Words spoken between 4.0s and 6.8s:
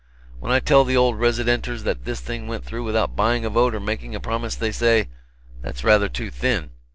a promise, they say, 'That's rather too thin.'